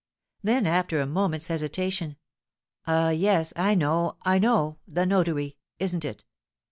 Then, 0.41 0.65
after 0.65 0.99
a 0.99 1.05
moment's 1.05 1.49
hesitation, 1.49 2.17
"Ah, 2.87 3.11
yes, 3.11 3.53
I 3.55 3.75
know, 3.75 4.17
I 4.23 4.39
know, 4.39 4.79
the 4.87 5.05
notary, 5.05 5.57
isn't 5.77 6.03
it? 6.03 6.25